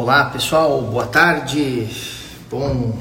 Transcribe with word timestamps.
Olá 0.00 0.26
pessoal, 0.26 0.80
boa 0.80 1.08
tarde, 1.08 1.88
bom 2.48 2.96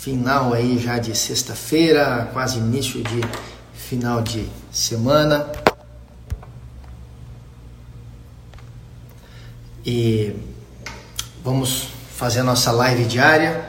final 0.00 0.52
aí 0.52 0.76
já 0.76 0.98
de 0.98 1.16
sexta-feira, 1.16 2.28
quase 2.32 2.58
início 2.58 3.00
de 3.00 3.20
final 3.72 4.20
de 4.20 4.48
semana. 4.72 5.46
E 9.86 10.34
vamos 11.44 11.86
fazer 12.16 12.40
a 12.40 12.42
nossa 12.42 12.72
live 12.72 13.04
diária. 13.04 13.64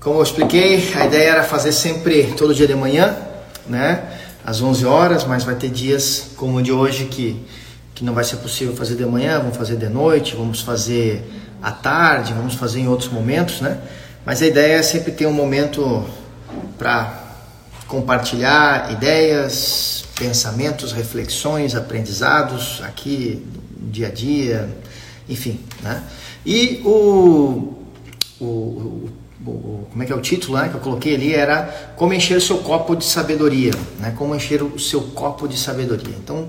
Como 0.00 0.18
eu 0.18 0.24
expliquei, 0.24 0.92
a 0.96 1.06
ideia 1.06 1.30
era 1.30 1.44
fazer 1.44 1.70
sempre 1.70 2.34
todo 2.36 2.52
dia 2.52 2.66
de 2.66 2.74
manhã, 2.74 3.16
né? 3.68 4.18
Às 4.44 4.60
11 4.60 4.84
horas, 4.86 5.24
mas 5.24 5.44
vai 5.44 5.54
ter 5.54 5.70
dias 5.70 6.32
como 6.36 6.56
o 6.56 6.62
de 6.62 6.72
hoje 6.72 7.04
que 7.04 7.46
que 7.94 8.04
não 8.04 8.12
vai 8.12 8.24
ser 8.24 8.38
possível 8.38 8.74
fazer 8.74 8.96
de 8.96 9.06
manhã, 9.06 9.38
vamos 9.38 9.56
fazer 9.56 9.76
de 9.76 9.88
noite, 9.88 10.34
vamos 10.34 10.60
fazer 10.60 11.22
à 11.64 11.72
tarde, 11.72 12.34
vamos 12.34 12.54
fazer 12.54 12.80
em 12.80 12.88
outros 12.88 13.10
momentos, 13.10 13.62
né? 13.62 13.80
Mas 14.24 14.42
a 14.42 14.46
ideia 14.46 14.76
é 14.76 14.82
sempre 14.82 15.12
ter 15.12 15.26
um 15.26 15.32
momento 15.32 16.04
para 16.76 17.22
compartilhar 17.88 18.92
ideias, 18.92 20.04
pensamentos, 20.14 20.92
reflexões, 20.92 21.74
aprendizados 21.74 22.82
aqui 22.84 23.42
dia 23.80 24.08
a 24.08 24.10
dia, 24.10 24.68
enfim, 25.26 25.58
né? 25.82 26.02
E 26.44 26.82
o, 26.84 27.78
o, 28.38 28.44
o, 28.44 29.10
o 29.46 29.86
como 29.90 30.02
é 30.02 30.06
que 30.06 30.12
é 30.12 30.16
o 30.16 30.20
título 30.20 30.58
né, 30.58 30.68
que 30.68 30.74
eu 30.74 30.80
coloquei 30.80 31.14
ali 31.14 31.34
era 31.34 31.94
como 31.96 32.12
encher 32.12 32.36
o 32.36 32.40
seu 32.42 32.58
copo 32.58 32.94
de 32.94 33.06
sabedoria, 33.06 33.72
né? 34.00 34.12
Como 34.18 34.36
encher 34.36 34.62
o 34.62 34.78
seu 34.78 35.00
copo 35.00 35.48
de 35.48 35.56
sabedoria. 35.56 36.14
Então, 36.22 36.46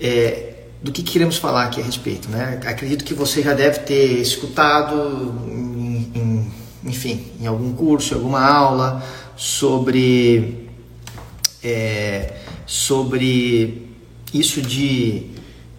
é, 0.00 0.51
do 0.82 0.90
que 0.90 1.02
queremos 1.02 1.36
falar 1.36 1.64
aqui 1.64 1.80
a 1.80 1.84
respeito. 1.84 2.28
Né? 2.28 2.60
Acredito 2.66 3.04
que 3.04 3.14
você 3.14 3.40
já 3.42 3.54
deve 3.54 3.80
ter 3.80 4.20
escutado, 4.20 5.32
em, 5.46 6.12
em, 6.14 6.52
enfim, 6.84 7.26
em 7.40 7.46
algum 7.46 7.72
curso, 7.72 8.14
em 8.14 8.16
alguma 8.16 8.44
aula 8.44 9.02
sobre, 9.36 10.68
é, 11.62 12.34
sobre 12.66 13.90
isso 14.34 14.60
de 14.60 15.30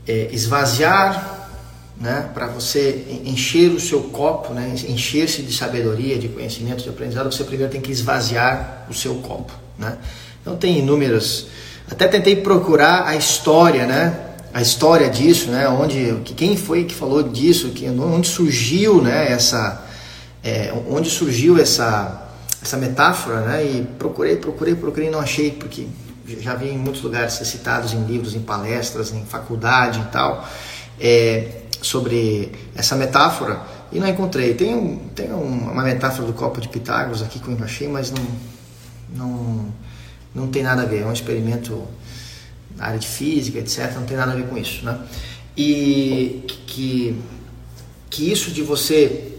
é, 0.07 0.29
esvaziar, 0.31 1.49
né? 1.99 2.29
para 2.33 2.47
você 2.47 3.21
encher 3.25 3.71
o 3.71 3.79
seu 3.79 4.03
copo, 4.03 4.53
né? 4.53 4.73
encher-se 4.87 5.41
de 5.41 5.53
sabedoria, 5.53 6.17
de 6.17 6.29
conhecimento, 6.29 6.81
de 6.81 6.89
aprendizado, 6.89 7.29
você 7.29 7.43
primeiro 7.43 7.71
tem 7.71 7.81
que 7.81 7.91
esvaziar 7.91 8.85
o 8.89 8.93
seu 8.93 9.15
copo. 9.15 9.51
Né? 9.77 9.97
Então 10.41 10.55
tem 10.55 10.79
inúmeras. 10.79 11.47
Até 11.91 12.07
tentei 12.07 12.37
procurar 12.37 13.05
a 13.05 13.17
história, 13.17 13.85
né? 13.85 14.32
A 14.53 14.61
história 14.61 15.09
disso, 15.09 15.49
né? 15.49 15.67
Onde 15.67 16.15
quem 16.35 16.55
foi 16.55 16.83
que 16.83 16.93
falou 16.93 17.23
disso? 17.23 17.69
Que, 17.69 17.89
onde 17.89 18.27
surgiu, 18.27 19.01
né? 19.01 19.31
Essa, 19.31 19.83
é, 20.43 20.73
onde 20.89 21.09
surgiu 21.09 21.59
essa 21.59 22.19
essa 22.63 22.77
metáfora, 22.77 23.41
né? 23.41 23.65
E 23.65 23.87
procurei, 23.99 24.37
procurei, 24.37 24.73
procurei, 24.73 25.09
não 25.09 25.19
achei 25.19 25.51
porque 25.51 25.85
já 26.39 26.55
vi 26.55 26.69
em 26.69 26.77
muitos 26.77 27.01
lugares 27.01 27.33
ser 27.33 27.45
citados 27.45 27.93
em 27.93 28.05
livros, 28.05 28.33
em 28.33 28.39
palestras, 28.39 29.11
em 29.13 29.25
faculdade 29.25 29.99
e 29.99 30.05
tal, 30.05 30.47
é, 30.99 31.63
sobre 31.81 32.53
essa 32.73 32.95
metáfora 32.95 33.61
e 33.91 33.99
não 33.99 34.07
encontrei. 34.07 34.53
Tem, 34.53 34.73
um, 34.73 34.97
tem 35.13 35.31
uma 35.31 35.83
metáfora 35.83 36.25
do 36.25 36.33
copo 36.33 36.61
de 36.61 36.69
Pitágoras 36.69 37.21
aqui 37.21 37.39
que 37.39 37.47
eu 37.49 37.57
achei, 37.61 37.87
mas 37.89 38.11
não, 38.11 38.25
não, 39.13 39.65
não 40.33 40.47
tem 40.47 40.63
nada 40.63 40.83
a 40.83 40.85
ver. 40.85 41.01
É 41.01 41.05
um 41.05 41.13
experimento 41.13 41.83
na 42.77 42.85
área 42.85 42.99
de 42.99 43.07
física, 43.07 43.59
etc., 43.59 43.93
não 43.95 44.05
tem 44.05 44.17
nada 44.17 44.31
a 44.31 44.35
ver 44.35 44.47
com 44.47 44.57
isso. 44.57 44.83
Né? 44.85 44.97
E 45.55 46.43
que, 46.47 47.19
que 48.09 48.31
isso 48.31 48.51
de 48.51 48.61
você 48.61 49.33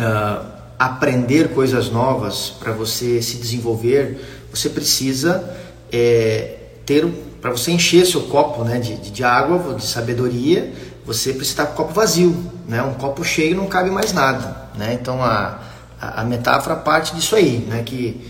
uh, 0.00 0.46
aprender 0.78 1.48
coisas 1.54 1.90
novas, 1.90 2.50
para 2.50 2.72
você 2.72 3.20
se 3.22 3.36
desenvolver, 3.36 4.20
você 4.50 4.68
precisa 4.68 5.56
é, 5.92 6.56
ter, 6.84 7.06
para 7.40 7.50
você 7.50 7.70
encher 7.70 8.06
seu 8.06 8.22
copo 8.22 8.64
né, 8.64 8.78
de, 8.78 8.96
de, 8.96 9.24
água, 9.24 9.74
de 9.74 9.84
sabedoria, 9.84 10.72
você 11.04 11.32
precisa 11.32 11.62
estar 11.62 11.66
com 11.66 11.72
o 11.74 11.76
copo 11.76 11.94
vazio. 11.94 12.36
Né? 12.66 12.82
Um 12.82 12.94
copo 12.94 13.24
cheio 13.24 13.56
não 13.56 13.66
cabe 13.66 13.90
mais 13.90 14.12
nada. 14.12 14.68
Né? 14.76 14.98
Então 15.00 15.22
a, 15.22 15.60
a, 16.00 16.24
metáfora 16.24 16.76
parte 16.76 17.14
disso 17.14 17.36
aí, 17.36 17.58
né? 17.68 17.82
que 17.84 18.20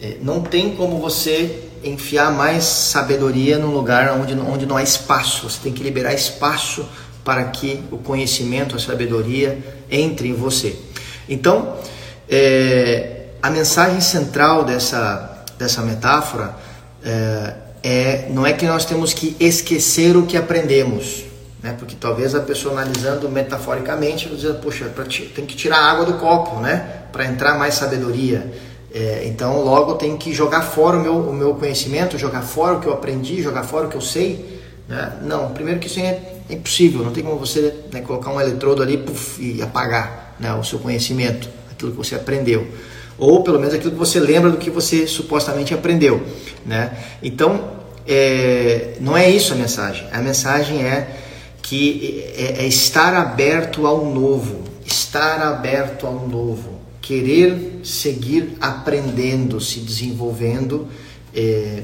é, 0.00 0.18
não 0.20 0.40
tem 0.40 0.74
como 0.74 0.98
você 0.98 1.68
enfiar 1.84 2.32
mais 2.32 2.64
sabedoria 2.64 3.58
num 3.58 3.70
lugar 3.72 4.12
onde, 4.12 4.34
onde 4.34 4.66
não 4.66 4.76
há 4.76 4.82
espaço. 4.82 5.48
Você 5.48 5.60
tem 5.62 5.72
que 5.72 5.82
liberar 5.82 6.12
espaço 6.12 6.86
para 7.24 7.44
que 7.44 7.82
o 7.90 7.98
conhecimento, 7.98 8.76
a 8.76 8.78
sabedoria 8.78 9.58
entre 9.90 10.28
em 10.28 10.34
você. 10.34 10.76
Então, 11.28 11.76
é, 12.28 13.26
a 13.42 13.50
mensagem 13.50 14.00
central 14.00 14.64
dessa, 14.64 15.44
dessa 15.58 15.82
metáfora 15.82 16.54
é, 17.04 17.54
é, 17.82 18.26
não 18.30 18.46
é 18.46 18.52
que 18.52 18.66
nós 18.66 18.84
temos 18.84 19.12
que 19.12 19.36
esquecer 19.38 20.16
o 20.16 20.26
que 20.26 20.36
aprendemos, 20.36 21.24
né? 21.62 21.74
porque 21.78 21.94
talvez 21.98 22.34
a 22.34 22.40
pessoa 22.40 22.72
analisando 22.80 23.28
metaforicamente 23.28 24.28
dizer, 24.28 24.54
poxa, 24.54 24.90
tem 25.34 25.44
que 25.44 25.54
tirar 25.54 25.78
a 25.78 25.90
água 25.90 26.06
do 26.06 26.14
copo 26.14 26.60
né? 26.60 27.02
para 27.12 27.26
entrar 27.26 27.58
mais 27.58 27.74
sabedoria. 27.74 28.50
É, 28.94 29.24
então, 29.26 29.60
logo 29.64 29.94
tenho 29.94 30.16
que 30.16 30.32
jogar 30.32 30.62
fora 30.62 30.96
o 30.96 31.02
meu, 31.02 31.16
o 31.16 31.32
meu 31.32 31.54
conhecimento, 31.56 32.16
jogar 32.16 32.42
fora 32.42 32.76
o 32.76 32.80
que 32.80 32.86
eu 32.86 32.92
aprendi, 32.92 33.42
jogar 33.42 33.64
fora 33.64 33.88
o 33.88 33.90
que 33.90 33.96
eu 33.96 34.00
sei. 34.00 34.62
Né? 34.88 35.14
Não, 35.22 35.50
primeiro 35.50 35.80
que 35.80 35.88
isso 35.88 35.98
é, 35.98 36.20
é 36.48 36.54
impossível, 36.54 37.02
não 37.02 37.10
tem 37.10 37.24
como 37.24 37.36
você 37.36 37.74
né, 37.92 38.02
colocar 38.02 38.30
um 38.30 38.40
eletrodo 38.40 38.84
ali 38.84 38.98
puff, 38.98 39.42
e 39.42 39.60
apagar 39.60 40.36
né, 40.38 40.54
o 40.54 40.62
seu 40.62 40.78
conhecimento, 40.78 41.48
aquilo 41.72 41.90
que 41.90 41.96
você 41.96 42.14
aprendeu. 42.14 42.68
Ou 43.18 43.42
pelo 43.42 43.58
menos 43.58 43.74
aquilo 43.74 43.90
que 43.90 43.98
você 43.98 44.20
lembra 44.20 44.50
do 44.50 44.58
que 44.58 44.70
você 44.70 45.08
supostamente 45.08 45.74
aprendeu. 45.74 46.22
Né? 46.64 46.96
Então, 47.20 47.72
é, 48.06 48.94
não 49.00 49.16
é 49.16 49.28
isso 49.28 49.52
a 49.54 49.56
mensagem. 49.56 50.06
A 50.12 50.20
mensagem 50.20 50.84
é 50.84 51.16
que 51.60 52.32
é, 52.36 52.62
é 52.62 52.66
estar 52.68 53.12
aberto 53.14 53.88
ao 53.88 54.04
novo, 54.04 54.62
estar 54.86 55.42
aberto 55.42 56.06
ao 56.06 56.28
novo 56.28 56.73
querer 57.04 57.80
seguir 57.84 58.56
aprendendo, 58.62 59.60
se 59.60 59.80
desenvolvendo, 59.80 60.88
é, 61.36 61.82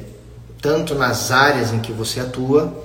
tanto 0.62 0.94
nas 0.94 1.30
áreas 1.30 1.74
em 1.74 1.78
que 1.78 1.92
você 1.92 2.20
atua, 2.20 2.82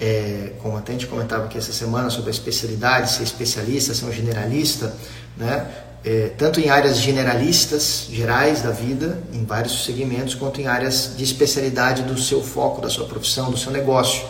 é, 0.00 0.52
como 0.62 0.78
até 0.78 0.92
a 0.92 0.94
gente 0.94 1.06
comentava 1.06 1.44
aqui 1.44 1.58
essa 1.58 1.74
semana 1.74 2.08
sobre 2.08 2.30
a 2.30 2.32
especialidade, 2.32 3.10
ser 3.10 3.22
especialista, 3.22 3.92
ser 3.92 4.06
um 4.06 4.12
generalista, 4.12 4.96
né? 5.36 5.66
É, 6.02 6.30
tanto 6.38 6.58
em 6.58 6.70
áreas 6.70 6.98
generalistas, 6.98 8.08
gerais 8.10 8.62
da 8.62 8.70
vida, 8.70 9.22
em 9.32 9.44
vários 9.44 9.84
segmentos, 9.84 10.34
quanto 10.34 10.60
em 10.60 10.66
áreas 10.66 11.12
de 11.16 11.24
especialidade 11.24 12.02
do 12.02 12.18
seu 12.18 12.42
foco, 12.42 12.80
da 12.80 12.88
sua 12.88 13.06
profissão, 13.06 13.50
do 13.50 13.58
seu 13.58 13.70
negócio. 13.70 14.22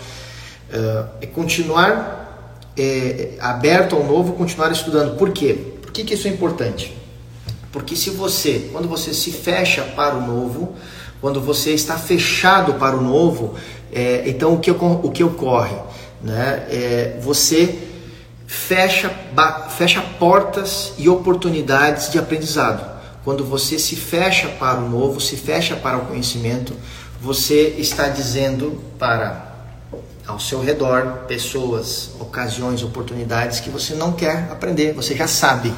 É, 0.72 1.26
continuar 1.26 2.58
aberto 3.40 3.94
ao 3.94 4.04
novo, 4.04 4.32
continuar 4.32 4.72
estudando. 4.72 5.16
Por 5.16 5.30
quê? 5.32 5.54
Por 5.82 5.92
que, 5.92 6.02
que 6.02 6.14
isso 6.14 6.26
é 6.26 6.30
importante? 6.30 7.03
Porque 7.74 7.96
se 7.96 8.10
você, 8.10 8.68
quando 8.70 8.86
você 8.86 9.12
se 9.12 9.32
fecha 9.32 9.82
para 9.82 10.14
o 10.14 10.24
novo, 10.24 10.76
quando 11.20 11.40
você 11.40 11.72
está 11.72 11.98
fechado 11.98 12.74
para 12.74 12.96
o 12.96 13.02
novo, 13.02 13.56
é, 13.92 14.22
então 14.28 14.54
o 14.54 14.60
que, 14.60 14.70
o 14.70 15.10
que 15.10 15.24
ocorre? 15.24 15.74
Né? 16.22 16.68
É, 16.70 17.18
você 17.20 17.76
fecha, 18.46 19.10
fecha 19.76 20.00
portas 20.20 20.92
e 20.96 21.08
oportunidades 21.08 22.12
de 22.12 22.16
aprendizado. 22.16 22.94
Quando 23.24 23.44
você 23.44 23.76
se 23.76 23.96
fecha 23.96 24.46
para 24.50 24.78
o 24.78 24.88
novo, 24.88 25.20
se 25.20 25.34
fecha 25.36 25.74
para 25.74 25.98
o 25.98 26.06
conhecimento, 26.06 26.74
você 27.20 27.74
está 27.76 28.06
dizendo 28.06 28.80
para 29.00 29.52
ao 30.24 30.38
seu 30.38 30.62
redor 30.62 31.24
pessoas, 31.26 32.10
ocasiões, 32.20 32.84
oportunidades 32.84 33.58
que 33.58 33.68
você 33.68 33.94
não 33.94 34.12
quer 34.12 34.48
aprender, 34.52 34.92
você 34.92 35.16
já 35.16 35.26
sabe, 35.26 35.74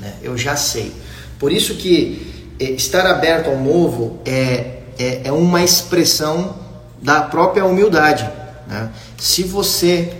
né? 0.00 0.16
eu 0.22 0.36
já 0.36 0.56
sei. 0.56 0.92
Por 1.38 1.52
isso 1.52 1.74
que 1.74 2.54
é, 2.58 2.64
estar 2.72 3.06
aberto 3.06 3.50
ao 3.50 3.58
novo 3.58 4.18
é, 4.24 4.80
é, 4.98 5.22
é 5.24 5.32
uma 5.32 5.62
expressão 5.62 6.56
da 7.02 7.22
própria 7.22 7.64
humildade. 7.64 8.28
Né? 8.66 8.90
Se 9.18 9.42
você 9.42 10.12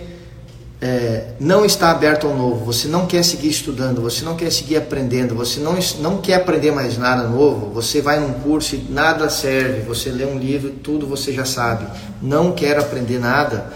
é, 0.79 1.29
não 1.39 1.65
está 1.65 1.89
aberto 1.89 2.27
ao 2.27 2.35
novo, 2.35 2.63
você 2.63 2.87
não 2.87 3.07
quer 3.07 3.23
seguir 3.23 3.49
estudando, 3.49 4.01
você 4.01 4.23
não 4.23 4.35
quer 4.35 4.51
seguir 4.51 4.77
aprendendo, 4.77 5.33
você 5.33 5.59
não, 5.59 5.77
não 5.99 6.21
quer 6.21 6.35
aprender 6.35 6.71
mais 6.71 6.97
nada 6.97 7.27
novo, 7.27 7.71
você 7.73 8.01
vai 8.01 8.19
num 8.19 8.33
curso 8.33 8.75
e 8.75 8.85
nada 8.89 9.29
serve, 9.29 9.81
você 9.81 10.09
lê 10.09 10.25
um 10.25 10.37
livro, 10.37 10.69
tudo 10.69 11.07
você 11.07 11.33
já 11.33 11.45
sabe, 11.45 11.87
não 12.21 12.51
quer 12.51 12.77
aprender 12.77 13.19
nada, 13.19 13.73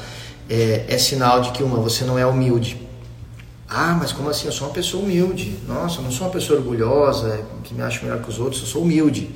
é, 0.47 0.85
é 0.87 0.97
sinal 0.97 1.41
de 1.41 1.51
que 1.51 1.63
uma, 1.63 1.79
você 1.79 2.03
não 2.03 2.19
é 2.19 2.25
humilde. 2.25 2.90
Ah, 3.73 3.95
mas 3.97 4.12
como 4.12 4.29
assim? 4.29 4.47
Eu 4.47 4.51
sou 4.51 4.68
uma 4.68 4.73
pessoa 4.73 5.01
humilde. 5.01 5.57
Nossa, 5.65 6.00
eu 6.00 6.03
não 6.03 6.12
sou 6.12 6.27
uma 6.27 6.33
pessoa 6.33 6.59
orgulhosa, 6.59 7.39
que 7.63 7.73
me 7.73 7.81
acha 7.81 8.03
melhor 8.03 8.21
que 8.21 8.27
os 8.27 8.38
outros, 8.38 8.62
eu 8.62 8.68
sou 8.68 8.81
humilde. 8.81 9.31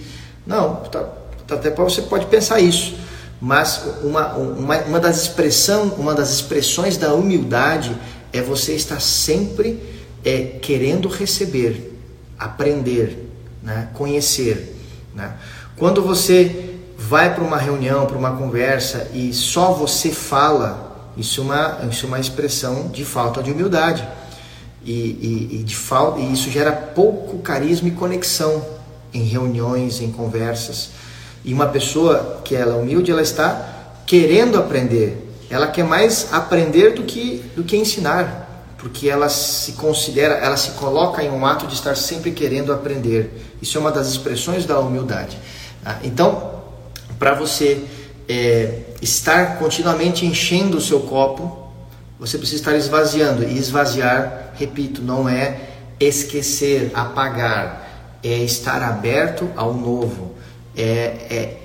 Não, 0.45 0.75
tá, 0.75 1.07
tá 1.47 1.55
até 1.55 1.71
você 1.71 2.01
pode 2.01 2.25
pensar 2.25 2.59
isso. 2.59 2.97
Mas 3.39 3.81
uma, 4.03 4.33
uma, 4.33 4.77
uma, 4.79 4.99
das 4.99 5.21
expressão, 5.21 5.87
uma 5.97 6.13
das 6.13 6.33
expressões 6.33 6.97
da 6.97 7.13
humildade 7.13 7.95
é 8.33 8.41
você 8.41 8.73
estar 8.73 8.99
sempre 8.99 9.81
é 10.23 10.57
querendo 10.61 11.07
receber, 11.07 11.97
aprender, 12.37 13.31
né? 13.63 13.87
conhecer. 13.93 14.75
Né? 15.13 15.33
Quando 15.77 16.01
você 16.01 16.75
vai 16.97 17.33
para 17.33 17.43
uma 17.43 17.57
reunião, 17.57 18.05
para 18.05 18.17
uma 18.17 18.35
conversa 18.35 19.09
e 19.13 19.31
só 19.31 19.71
você 19.71 20.11
fala, 20.11 21.13
isso 21.15 21.39
é 21.39 21.43
uma, 21.43 21.79
isso 21.89 22.05
é 22.05 22.07
uma 22.09 22.19
expressão 22.19 22.89
de 22.89 23.05
falta 23.05 23.41
de 23.41 23.51
humildade. 23.51 24.05
E, 24.85 24.91
e, 24.91 25.59
e 25.59 25.63
de 25.63 25.75
falta, 25.75 26.19
e 26.19 26.31
isso 26.31 26.51
gera 26.51 26.71
pouco 26.71 27.39
carisma 27.39 27.87
e 27.87 27.91
conexão 27.91 28.63
em 29.11 29.23
reuniões, 29.23 29.99
em 29.99 30.11
conversas. 30.11 30.91
E 31.43 31.53
uma 31.53 31.67
pessoa 31.67 32.41
que 32.43 32.55
ela 32.55 32.75
é 32.75 32.79
humilde, 32.79 33.11
ela 33.11 33.21
está 33.21 33.93
querendo 34.05 34.57
aprender. 34.57 35.25
Ela 35.49 35.67
quer 35.67 35.83
mais 35.83 36.31
aprender 36.31 36.93
do 36.93 37.03
que, 37.03 37.43
do 37.55 37.63
que 37.63 37.77
ensinar, 37.77 38.75
porque 38.77 39.09
ela 39.09 39.29
se 39.29 39.73
considera, 39.73 40.35
ela 40.35 40.57
se 40.57 40.71
coloca 40.71 41.23
em 41.23 41.31
um 41.31 41.45
ato 41.45 41.65
de 41.65 41.73
estar 41.73 41.95
sempre 41.95 42.31
querendo 42.31 42.73
aprender. 42.73 43.55
Isso 43.61 43.77
é 43.77 43.81
uma 43.81 43.91
das 43.91 44.07
expressões 44.07 44.65
da 44.65 44.79
humildade. 44.79 45.37
Ah, 45.83 45.97
então, 46.03 46.61
para 47.17 47.33
você 47.33 47.83
é, 48.27 48.79
estar 49.01 49.57
continuamente 49.57 50.25
enchendo 50.25 50.77
o 50.77 50.81
seu 50.81 51.01
copo, 51.01 51.64
você 52.25 52.37
precisa 52.37 52.61
estar 52.61 52.75
esvaziando. 52.75 53.43
E 53.43 53.57
esvaziar, 53.57 54.53
repito, 54.55 55.01
não 55.01 55.27
é 55.27 55.59
esquecer, 55.99 56.91
apagar, 56.93 58.17
é 58.23 58.37
estar 58.39 58.81
aberto 58.81 59.49
ao 59.55 59.73
novo, 59.73 60.33
é, 60.75 60.83
é 61.29 61.57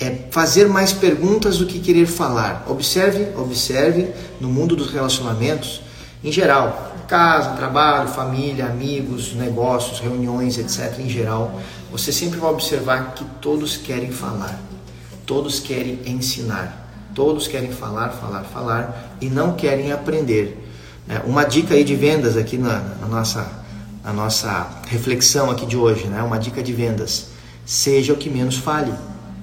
é 0.00 0.28
fazer 0.30 0.66
mais 0.66 0.94
perguntas 0.94 1.58
do 1.58 1.66
que 1.66 1.78
querer 1.78 2.06
falar. 2.06 2.64
Observe, 2.66 3.28
observe 3.38 4.10
no 4.40 4.48
mundo 4.48 4.74
dos 4.74 4.90
relacionamentos, 4.90 5.82
em 6.24 6.32
geral, 6.32 6.94
casa, 7.06 7.50
trabalho, 7.50 8.08
família, 8.08 8.64
amigos, 8.64 9.34
negócios, 9.34 10.00
reuniões, 10.00 10.56
etc. 10.56 10.98
Em 10.98 11.08
geral, 11.08 11.60
você 11.92 12.10
sempre 12.10 12.38
vai 12.38 12.50
observar 12.50 13.12
que 13.14 13.24
todos 13.42 13.76
querem 13.76 14.10
falar, 14.10 14.58
todos 15.26 15.60
querem 15.60 16.00
ensinar, 16.06 16.79
todos 17.20 17.46
querem 17.46 17.70
falar, 17.70 18.08
falar, 18.12 18.44
falar 18.44 19.14
e 19.20 19.28
não 19.28 19.52
querem 19.52 19.92
aprender. 19.92 20.58
É, 21.06 21.18
uma 21.26 21.44
dica 21.44 21.74
aí 21.74 21.84
de 21.84 21.94
vendas 21.94 22.34
aqui 22.34 22.56
na, 22.56 22.78
na 22.98 23.06
nossa, 23.06 23.46
na 24.02 24.10
nossa 24.10 24.80
reflexão 24.86 25.50
aqui 25.50 25.66
de 25.66 25.76
hoje, 25.76 26.06
né? 26.06 26.22
Uma 26.22 26.38
dica 26.38 26.62
de 26.62 26.72
vendas: 26.72 27.26
seja 27.66 28.14
o 28.14 28.16
que 28.16 28.30
menos 28.30 28.56
fale. 28.56 28.94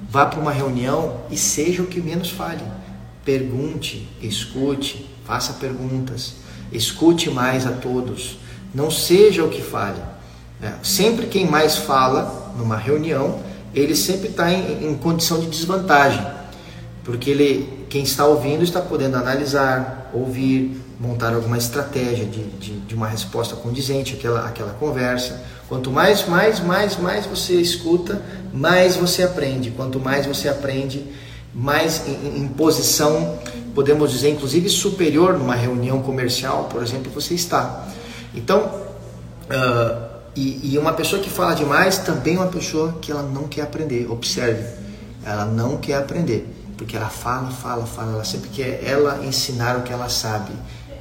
Vá 0.10 0.26
para 0.26 0.40
uma 0.40 0.52
reunião 0.52 1.18
e 1.30 1.38
seja 1.38 1.84
o 1.84 1.86
que 1.86 2.02
menos 2.02 2.32
fale. 2.32 2.64
Pergunte, 3.24 4.10
escute, 4.24 5.08
faça 5.24 5.54
perguntas, 5.54 6.34
escute 6.72 7.30
mais 7.30 7.68
a 7.68 7.74
todos. 7.74 8.40
Não 8.74 8.90
seja 8.90 9.44
o 9.44 9.50
que 9.50 9.62
fale. 9.62 10.02
É, 10.64 10.74
sempre 10.82 11.28
quem 11.28 11.46
mais 11.46 11.78
fala 11.78 12.56
numa 12.58 12.76
reunião, 12.76 13.40
ele 13.72 13.96
sempre 13.96 14.30
está 14.30 14.52
em, 14.52 14.90
em 14.90 14.96
condição 14.96 15.40
de 15.40 15.46
desvantagem, 15.46 16.37
porque 17.08 17.30
ele, 17.30 17.86
quem 17.90 18.04
está 18.04 18.26
ouvindo 18.26 18.66
está 18.66 18.82
podendo 18.82 19.16
analisar, 19.16 20.12
ouvir, 20.14 20.78
montar 21.00 21.34
alguma 21.34 21.58
estratégia 21.58 22.26
de, 22.26 22.44
de, 22.44 22.80
de 22.82 22.94
uma 22.94 23.08
resposta 23.08 23.56
condizente 23.56 24.16
àquela, 24.16 24.46
àquela 24.46 24.74
conversa. 24.74 25.42
Quanto 25.70 25.90
mais, 25.90 26.28
mais, 26.28 26.60
mais, 26.60 26.98
mais 26.98 27.26
você 27.26 27.54
escuta, 27.54 28.22
mais 28.54 28.98
você 28.98 29.24
aprende. 29.24 29.72
Quanto 29.72 30.02
mais 30.02 30.26
você 30.26 30.50
aprende, 30.50 31.06
mais 31.54 32.06
em, 32.06 32.42
em 32.42 32.48
posição, 32.50 33.40
podemos 33.74 34.12
dizer, 34.12 34.32
inclusive 34.32 34.68
superior 34.68 35.40
numa 35.40 35.56
reunião 35.56 36.02
comercial, 36.02 36.66
por 36.66 36.84
exemplo, 36.84 37.10
você 37.10 37.34
está. 37.34 37.88
Então, 38.36 38.66
uh, 39.46 40.08
e, 40.36 40.74
e, 40.74 40.78
uma 40.78 40.92
pessoa 40.92 41.22
que 41.22 41.30
fala 41.30 41.56
demais 41.56 42.00
também 42.00 42.36
é 42.36 42.40
uma 42.40 42.48
pessoa 42.48 42.98
que 43.02 43.14
ela 43.14 43.24
não 43.24 43.48
quer 43.48 43.62
aprender. 43.62 44.12
Observe, 44.12 44.87
ela 45.28 45.46
não 45.46 45.78
quer 45.78 45.96
aprender, 45.96 46.48
porque 46.78 46.96
ela 46.96 47.10
fala, 47.10 47.52
fala, 47.52 47.86
fala, 47.86 48.14
ela 48.14 48.24
sempre 48.24 48.50
quer 48.50 48.82
ela 48.84 49.26
ensinar 49.26 49.78
o 49.78 49.84
que 49.84 49.92
ela 49.92 50.08
sabe. 50.08 50.54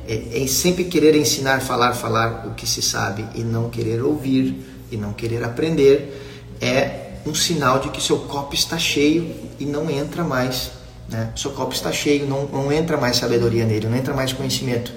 É, 0.08 0.42
é 0.42 0.46
sempre 0.46 0.84
querer 0.84 1.14
ensinar, 1.16 1.60
falar, 1.60 1.94
falar 1.94 2.46
o 2.46 2.54
que 2.54 2.66
se 2.66 2.82
sabe 2.82 3.24
e 3.34 3.42
não 3.42 3.70
querer 3.70 4.02
ouvir 4.02 4.64
e 4.90 4.96
não 4.96 5.12
querer 5.12 5.44
aprender 5.44 6.56
é 6.60 7.18
um 7.26 7.34
sinal 7.34 7.78
de 7.78 7.90
que 7.90 8.00
seu 8.00 8.18
copo 8.20 8.54
está 8.54 8.78
cheio 8.78 9.34
e 9.58 9.64
não 9.64 9.88
entra 9.90 10.24
mais. 10.24 10.72
Né? 11.08 11.32
Seu 11.36 11.52
copo 11.52 11.72
está 11.72 11.92
cheio, 11.92 12.26
não, 12.26 12.46
não 12.46 12.72
entra 12.72 12.96
mais 12.96 13.16
sabedoria 13.16 13.64
nele, 13.64 13.86
não 13.88 13.96
entra 13.96 14.14
mais 14.14 14.32
conhecimento. 14.32 14.92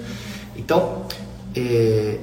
Então, 0.56 1.04
é, 1.54 2.18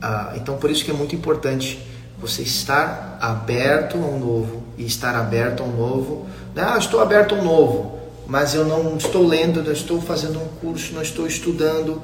ah, 0.00 0.32
então 0.36 0.56
por 0.56 0.70
isso 0.70 0.84
que 0.84 0.90
é 0.90 0.94
muito 0.94 1.14
importante 1.14 1.89
você 2.20 2.42
estar 2.42 3.18
aberto 3.20 3.96
ao 3.96 4.18
novo 4.18 4.62
e 4.76 4.84
estar 4.84 5.14
aberto 5.14 5.62
ao 5.62 5.68
novo. 5.68 6.26
Né? 6.54 6.62
Ah, 6.64 6.78
estou 6.78 7.00
aberto 7.00 7.34
ao 7.34 7.42
novo, 7.42 7.98
mas 8.26 8.54
eu 8.54 8.64
não 8.64 8.96
estou 8.96 9.26
lendo, 9.26 9.62
não 9.62 9.72
estou 9.72 10.00
fazendo 10.00 10.38
um 10.38 10.48
curso, 10.60 10.92
não 10.92 11.02
estou 11.02 11.26
estudando. 11.26 12.02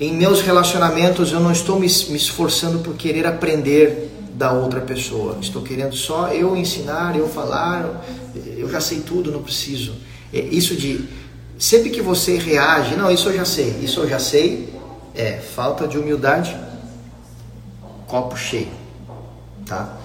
Em 0.00 0.14
meus 0.14 0.40
relacionamentos 0.40 1.32
eu 1.32 1.40
não 1.40 1.52
estou 1.52 1.78
me, 1.78 1.86
esforçando 1.86 2.78
por 2.78 2.94
querer 2.94 3.26
aprender 3.26 4.10
da 4.34 4.52
outra 4.52 4.80
pessoa. 4.80 5.36
Estou 5.40 5.62
querendo 5.62 5.94
só 5.96 6.28
eu 6.28 6.56
ensinar, 6.56 7.16
eu 7.16 7.28
falar, 7.28 8.04
eu 8.56 8.70
já 8.70 8.80
sei 8.80 9.00
tudo, 9.00 9.32
não 9.32 9.42
preciso. 9.42 9.94
É 10.32 10.40
isso 10.40 10.76
de 10.76 11.04
sempre 11.58 11.90
que 11.90 12.00
você 12.00 12.38
reage, 12.38 12.94
não, 12.94 13.10
isso 13.10 13.28
eu 13.28 13.36
já 13.36 13.44
sei, 13.44 13.80
isso 13.82 14.00
eu 14.00 14.08
já 14.08 14.20
sei, 14.20 14.72
é 15.14 15.38
falta 15.38 15.88
de 15.88 15.98
humildade, 15.98 16.56
copo 18.06 18.36
cheio, 18.36 18.68
tá? 19.68 19.96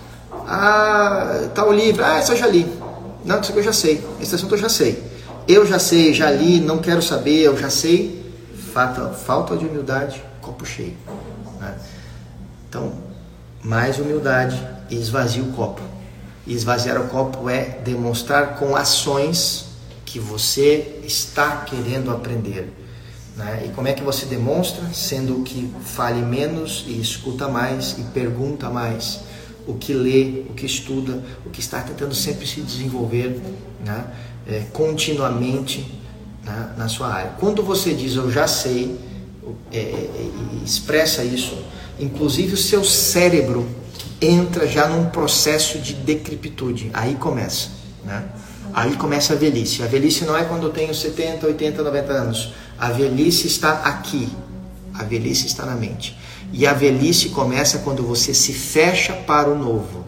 Ah, 0.47 1.49
tá 1.53 1.65
o 1.65 1.71
livro, 1.71 2.03
ah, 2.03 2.19
isso 2.19 2.33
eu 2.33 2.37
já 2.37 2.47
li. 2.47 2.67
Não, 3.23 3.39
isso 3.39 3.53
eu 3.53 3.63
já 3.63 3.73
sei, 3.73 4.05
esse 4.21 4.35
assunto 4.35 4.55
eu 4.55 4.59
já 4.59 4.69
sei. 4.69 5.01
Eu 5.47 5.65
já 5.65 5.79
sei, 5.79 6.13
já 6.13 6.29
li, 6.31 6.59
não 6.59 6.77
quero 6.77 7.01
saber, 7.01 7.41
eu 7.41 7.57
já 7.57 7.69
sei. 7.69 8.23
Falta, 8.73 9.09
falta 9.09 9.57
de 9.57 9.65
humildade, 9.65 10.23
copo 10.41 10.65
cheio. 10.65 10.95
Né? 11.59 11.75
Então, 12.67 12.93
mais 13.61 13.99
humildade 13.99 14.61
e 14.89 14.95
esvazie 14.95 15.41
o 15.41 15.51
copo. 15.53 15.81
E 16.45 16.53
esvaziar 16.53 16.99
o 16.99 17.07
copo 17.07 17.49
é 17.49 17.79
demonstrar 17.83 18.55
com 18.57 18.75
ações 18.75 19.65
que 20.05 20.19
você 20.19 20.99
está 21.03 21.57
querendo 21.57 22.11
aprender. 22.11 22.73
Né? 23.35 23.65
E 23.65 23.69
como 23.69 23.87
é 23.87 23.93
que 23.93 24.03
você 24.03 24.25
demonstra? 24.25 24.83
Sendo 24.93 25.41
que 25.43 25.73
fale 25.83 26.21
menos 26.21 26.83
e 26.87 26.99
escuta 26.99 27.47
mais 27.47 27.95
e 27.97 28.03
pergunta 28.13 28.69
mais. 28.69 29.21
O 29.65 29.75
que 29.75 29.93
lê, 29.93 30.43
o 30.49 30.53
que 30.53 30.65
estuda, 30.65 31.23
o 31.45 31.49
que 31.49 31.59
está 31.59 31.81
tentando 31.81 32.13
sempre 32.13 32.45
se 32.45 32.61
desenvolver 32.61 33.39
né? 33.85 34.05
é, 34.47 34.63
continuamente 34.73 35.85
né? 36.43 36.73
na 36.77 36.87
sua 36.87 37.13
área. 37.13 37.31
Quando 37.39 37.63
você 37.63 37.93
diz 37.93 38.15
eu 38.15 38.29
já 38.31 38.47
sei, 38.47 38.97
é, 39.71 39.77
é, 39.79 40.31
expressa 40.63 41.23
isso, 41.23 41.57
inclusive 41.99 42.53
o 42.53 42.57
seu 42.57 42.83
cérebro 42.83 43.67
entra 44.21 44.67
já 44.67 44.87
num 44.87 45.05
processo 45.09 45.79
de 45.79 45.93
decrepitude. 45.93 46.89
Aí 46.93 47.15
começa, 47.15 47.69
né? 48.05 48.23
Aí 48.73 48.95
começa 48.95 49.33
a 49.33 49.35
velhice. 49.35 49.83
A 49.83 49.85
velhice 49.85 50.25
não 50.25 50.35
é 50.35 50.45
quando 50.45 50.63
eu 50.63 50.69
tenho 50.71 50.93
70, 50.95 51.45
80, 51.45 51.83
90 51.83 52.11
anos. 52.11 52.53
A 52.79 52.89
velhice 52.89 53.45
está 53.45 53.73
aqui. 53.83 54.27
A 54.95 55.03
velhice 55.03 55.45
está 55.45 55.65
na 55.65 55.75
mente. 55.75 56.17
E 56.53 56.67
a 56.67 56.73
velhice 56.73 57.29
começa 57.29 57.79
quando 57.79 58.03
você 58.03 58.31
se 58.31 58.53
fecha 58.53 59.11
para 59.13 59.49
o 59.49 59.57
novo. 59.57 60.05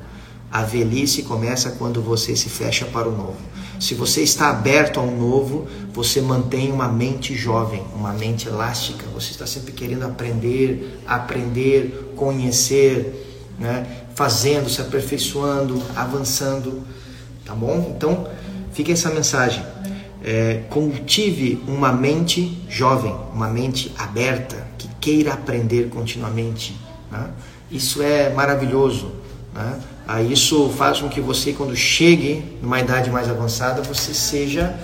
A 0.51 0.61
velhice 0.61 1.23
começa 1.23 1.71
quando 1.71 2.03
você 2.03 2.35
se 2.35 2.49
fecha 2.49 2.85
para 2.85 3.09
o 3.09 3.11
novo. 3.11 3.35
Se 3.79 3.95
você 3.95 4.21
está 4.21 4.51
aberto 4.51 4.99
ao 4.99 5.07
novo, 5.07 5.67
você 5.91 6.21
mantém 6.21 6.71
uma 6.71 6.87
mente 6.87 7.35
jovem, 7.35 7.83
uma 7.95 8.13
mente 8.13 8.47
elástica. 8.47 9.05
Você 9.11 9.31
está 9.31 9.47
sempre 9.47 9.73
querendo 9.73 10.03
aprender, 10.03 11.01
aprender, 11.07 12.13
conhecer, 12.15 13.49
né? 13.57 14.03
fazendo, 14.13 14.69
se 14.69 14.79
aperfeiçoando, 14.79 15.81
avançando. 15.95 16.83
Tá 17.43 17.55
bom? 17.55 17.91
Então, 17.95 18.27
fica 18.71 18.91
essa 18.91 19.09
mensagem. 19.09 19.65
É, 20.27 20.63
cultive 20.71 21.63
uma 21.67 21.91
mente 21.91 22.57
jovem, 22.67 23.15
uma 23.31 23.47
mente 23.47 23.93
aberta, 23.95 24.65
que 24.75 24.87
queira 24.99 25.33
aprender 25.33 25.87
continuamente. 25.89 26.75
Né? 27.11 27.29
Isso 27.69 28.01
é 28.01 28.33
maravilhoso. 28.33 29.11
Né? 29.53 29.79
Aí 30.07 30.33
isso 30.33 30.69
faz 30.69 30.99
com 30.99 31.09
que 31.09 31.21
você, 31.21 31.53
quando 31.53 31.75
chegue 31.75 32.57
numa 32.59 32.79
idade 32.79 33.11
mais 33.11 33.29
avançada, 33.29 33.83
você 33.83 34.15
seja 34.15 34.75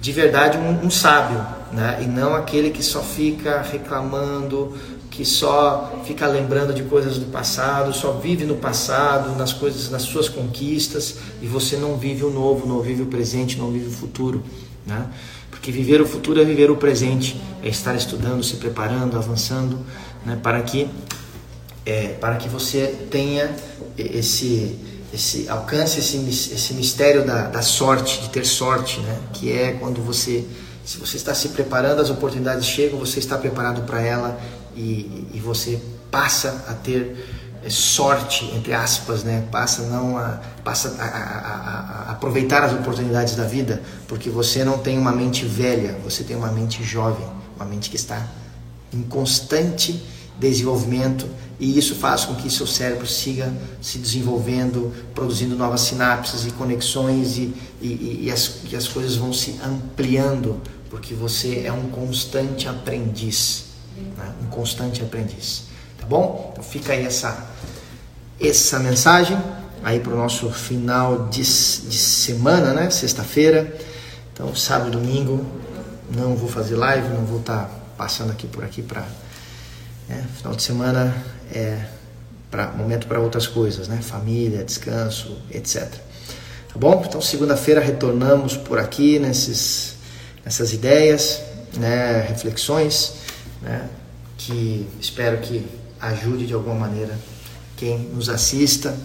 de 0.00 0.12
verdade 0.12 0.56
um, 0.56 0.86
um 0.86 0.90
sábio, 0.90 1.44
né? 1.72 1.98
e 2.02 2.06
não 2.06 2.36
aquele 2.36 2.70
que 2.70 2.82
só 2.82 3.00
fica 3.00 3.62
reclamando, 3.62 4.72
que 5.10 5.24
só 5.24 6.00
fica 6.04 6.26
lembrando 6.26 6.74
de 6.74 6.82
coisas 6.82 7.16
do 7.18 7.26
passado, 7.26 7.92
só 7.92 8.12
vive 8.12 8.44
no 8.44 8.56
passado, 8.56 9.34
nas 9.36 9.52
coisas, 9.52 9.90
nas 9.90 10.02
suas 10.02 10.28
conquistas, 10.28 11.16
e 11.40 11.46
você 11.46 11.76
não 11.76 11.96
vive 11.96 12.24
o 12.24 12.30
novo, 12.30 12.66
não 12.68 12.80
vive 12.80 13.02
o 13.02 13.06
presente, 13.06 13.58
não 13.58 13.70
vive 13.70 13.88
o 13.88 13.90
futuro. 13.90 14.42
Né? 14.86 15.06
Porque 15.50 15.72
viver 15.72 16.00
o 16.00 16.06
futuro 16.06 16.40
é 16.40 16.44
viver 16.44 16.70
o 16.70 16.76
presente, 16.76 17.40
é 17.62 17.68
estar 17.68 17.94
estudando, 17.96 18.42
se 18.44 18.56
preparando, 18.56 19.16
avançando, 19.16 19.84
né, 20.24 20.38
para 20.40 20.62
que 20.62 20.88
é, 21.84 22.08
para 22.20 22.36
que 22.36 22.48
você 22.48 23.06
tenha 23.10 23.54
esse 23.96 24.78
esse 25.14 25.48
alcance 25.48 26.00
esse, 26.00 26.16
esse 26.52 26.74
mistério 26.74 27.24
da, 27.24 27.46
da 27.46 27.62
sorte 27.62 28.20
de 28.22 28.28
ter 28.28 28.44
sorte 28.44 29.00
né? 29.00 29.18
Que 29.32 29.52
é 29.52 29.72
quando 29.72 30.02
você 30.02 30.44
se 30.84 30.98
você 30.98 31.16
está 31.16 31.32
se 31.32 31.50
preparando 31.50 32.00
as 32.02 32.10
oportunidades 32.10 32.66
chegam 32.66 32.98
você 32.98 33.20
está 33.20 33.38
preparado 33.38 33.82
para 33.82 34.02
ela 34.02 34.38
e, 34.74 35.28
e 35.32 35.40
você 35.40 35.80
passa 36.10 36.64
a 36.68 36.74
ter 36.74 37.24
é, 37.64 37.70
sorte 37.70 38.44
entre 38.56 38.74
aspas 38.74 39.22
né? 39.22 39.44
Passa 39.50 39.82
não 39.82 40.18
a 40.18 40.40
passa 40.64 40.96
a, 40.98 41.04
a, 41.04 42.05
a, 42.05 42.05
aproveitar 42.26 42.64
as 42.64 42.72
oportunidades 42.72 43.36
da 43.36 43.44
vida 43.44 43.80
porque 44.08 44.28
você 44.28 44.64
não 44.64 44.78
tem 44.78 44.98
uma 44.98 45.12
mente 45.12 45.44
velha 45.44 45.96
você 46.02 46.24
tem 46.24 46.34
uma 46.34 46.50
mente 46.50 46.82
jovem 46.82 47.24
uma 47.54 47.64
mente 47.64 47.88
que 47.88 47.94
está 47.94 48.26
em 48.92 49.02
constante 49.02 50.02
desenvolvimento 50.38 51.26
e 51.58 51.78
isso 51.78 51.94
faz 51.94 52.24
com 52.24 52.34
que 52.34 52.50
seu 52.50 52.66
cérebro 52.66 53.06
siga 53.06 53.50
se 53.80 53.96
desenvolvendo, 53.96 54.92
produzindo 55.14 55.56
novas 55.56 55.82
sinapses 55.82 56.44
e 56.44 56.50
conexões 56.50 57.38
e, 57.38 57.54
e, 57.80 58.24
e, 58.24 58.30
as, 58.30 58.58
e 58.70 58.76
as 58.76 58.86
coisas 58.88 59.16
vão 59.16 59.32
se 59.32 59.58
ampliando 59.64 60.60
porque 60.90 61.14
você 61.14 61.62
é 61.64 61.72
um 61.72 61.88
constante 61.88 62.68
aprendiz, 62.68 63.66
né? 64.18 64.34
um 64.42 64.46
constante 64.48 65.00
aprendiz, 65.00 65.64
tá 65.98 66.06
bom? 66.06 66.50
Então 66.52 66.64
fica 66.64 66.92
aí 66.92 67.04
essa 67.04 67.54
essa 68.38 68.78
mensagem 68.78 69.38
aí 69.82 70.00
para 70.00 70.12
o 70.12 70.16
nosso 70.16 70.50
final 70.50 71.28
de, 71.28 71.42
de 71.42 71.98
semana, 71.98 72.72
né? 72.72 72.90
Sexta-feira. 72.90 73.74
Então 74.32 74.54
sábado, 74.54 74.90
domingo 74.90 75.44
não 76.14 76.36
vou 76.36 76.48
fazer 76.48 76.76
live, 76.76 77.08
não 77.08 77.24
vou 77.24 77.40
estar 77.40 77.64
tá 77.64 77.70
passando 77.96 78.30
aqui 78.30 78.46
por 78.46 78.64
aqui 78.64 78.82
para 78.82 79.04
né? 80.08 80.24
Final 80.36 80.54
de 80.54 80.62
semana 80.62 81.14
é 81.52 81.84
pra, 82.50 82.68
momento 82.68 83.06
para 83.06 83.18
outras 83.20 83.46
coisas, 83.46 83.88
né? 83.88 83.98
Família, 84.00 84.64
descanso, 84.64 85.36
etc. 85.50 85.88
Tá 85.88 86.78
bom? 86.78 87.02
Então, 87.06 87.20
segunda-feira 87.20 87.80
retornamos 87.80 88.56
por 88.56 88.78
aqui 88.78 89.18
nesses, 89.18 89.96
nessas 90.44 90.72
ideias, 90.72 91.40
né? 91.76 92.22
reflexões, 92.28 93.14
né? 93.62 93.88
que 94.38 94.86
espero 95.00 95.38
que 95.38 95.66
ajude 96.00 96.46
de 96.46 96.52
alguma 96.52 96.74
maneira 96.74 97.18
quem 97.76 97.98
nos 97.98 98.28
assista 98.28 98.96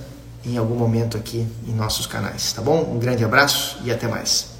em 0.45 0.57
algum 0.57 0.75
momento 0.75 1.17
aqui 1.17 1.47
em 1.67 1.73
nossos 1.73 2.05
canais. 2.05 2.53
Tá 2.53 2.61
bom? 2.61 2.81
Um 2.93 2.99
grande 2.99 3.23
abraço 3.23 3.79
e 3.83 3.91
até 3.91 4.07
mais. 4.07 4.50